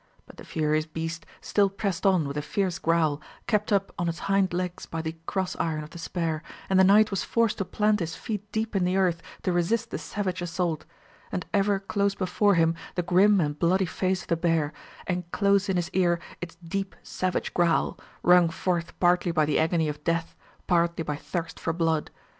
But 0.25 0.37
the 0.37 0.43
furious 0.43 0.87
beast 0.87 1.27
still 1.41 1.69
pressed 1.69 2.07
on 2.07 2.27
with 2.27 2.35
a 2.35 2.41
fierce 2.41 2.79
growl, 2.79 3.21
kept 3.45 3.71
up 3.71 3.93
on 3.99 4.09
its 4.09 4.17
hind 4.25 4.51
legs 4.51 4.87
by 4.87 4.99
the 5.03 5.15
cross 5.27 5.55
iron 5.57 5.83
of 5.83 5.91
the 5.91 5.99
spear, 5.99 6.41
and 6.71 6.79
the 6.79 6.83
knight 6.83 7.11
was 7.11 7.23
forced 7.23 7.59
to 7.59 7.65
plant 7.65 7.99
his 7.99 8.15
feet 8.15 8.51
deep 8.51 8.75
in 8.75 8.83
the 8.83 8.97
earth 8.97 9.21
to 9.43 9.51
resist 9.53 9.91
the 9.91 9.99
savage 9.99 10.41
assault; 10.41 10.85
and 11.31 11.45
ever 11.53 11.77
close 11.79 12.15
before 12.15 12.55
him 12.55 12.73
the 12.95 13.03
grim 13.03 13.39
and 13.39 13.59
bloody 13.59 13.85
face 13.85 14.23
of 14.23 14.29
the 14.29 14.35
bear, 14.35 14.73
and 15.05 15.29
close 15.31 15.69
in 15.69 15.75
his 15.75 15.91
ear 15.93 16.19
its 16.41 16.55
deep 16.63 16.95
savage 17.03 17.53
growl, 17.53 17.95
wrung 18.23 18.49
forth 18.49 18.99
partly 18.99 19.31
by 19.31 19.45
the 19.45 19.59
agony 19.59 19.87
of 19.87 20.03
death, 20.03 20.35
partly 20.65 21.03
by 21.03 21.15
thirst 21.15 21.59
for 21.59 21.73
blood. 21.73 22.09